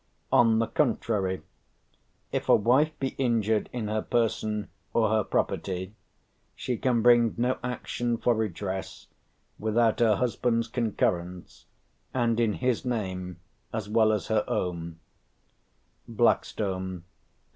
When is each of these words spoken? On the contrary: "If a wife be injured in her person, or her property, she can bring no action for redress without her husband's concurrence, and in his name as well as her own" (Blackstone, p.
On 0.31 0.57
the 0.57 0.65
contrary: 0.65 1.43
"If 2.31 2.49
a 2.49 2.55
wife 2.55 2.91
be 2.99 3.09
injured 3.19 3.69
in 3.71 3.87
her 3.87 4.01
person, 4.01 4.69
or 4.95 5.09
her 5.09 5.23
property, 5.23 5.93
she 6.55 6.75
can 6.77 7.03
bring 7.03 7.35
no 7.37 7.59
action 7.63 8.17
for 8.17 8.33
redress 8.33 9.05
without 9.59 9.99
her 9.99 10.15
husband's 10.15 10.67
concurrence, 10.69 11.67
and 12.15 12.39
in 12.39 12.53
his 12.53 12.83
name 12.83 13.41
as 13.71 13.87
well 13.87 14.11
as 14.11 14.25
her 14.25 14.43
own" 14.47 14.97
(Blackstone, 16.07 17.01
p. 17.01 17.05